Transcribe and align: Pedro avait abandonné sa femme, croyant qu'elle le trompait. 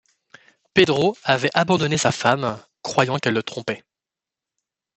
Pedro 0.73 1.15
avait 1.23 1.51
abandonné 1.53 1.95
sa 1.95 2.11
femme, 2.11 2.57
croyant 2.81 3.19
qu'elle 3.19 3.35
le 3.35 3.43
trompait. 3.43 3.83